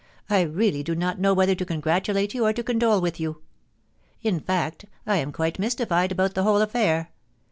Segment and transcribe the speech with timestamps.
[0.31, 3.43] I really do not know whether to congratulate you or to condole with you.
[4.23, 7.11] In fact, I am quite mystified about the whole affair.